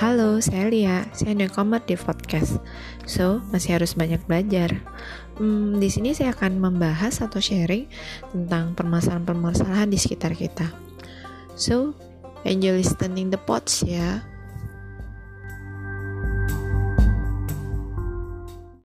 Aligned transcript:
Halo, 0.00 0.40
saya 0.40 0.64
Lia. 0.72 1.04
Saya 1.12 1.36
newcomer 1.36 1.84
di 1.84 1.92
podcast. 1.92 2.56
So, 3.04 3.44
masih 3.52 3.76
harus 3.76 3.92
banyak 3.92 4.24
belajar. 4.24 4.80
Hmm, 5.36 5.76
di 5.76 5.92
sini 5.92 6.16
saya 6.16 6.32
akan 6.32 6.56
membahas 6.56 7.20
atau 7.20 7.36
sharing 7.36 7.84
tentang 8.32 8.72
permasalahan-permasalahan 8.72 9.92
di 9.92 10.00
sekitar 10.00 10.32
kita. 10.32 10.72
So, 11.52 11.92
enjoy 12.48 12.80
listening 12.80 13.28
the 13.28 13.36
pods 13.36 13.84
ya. 13.84 14.24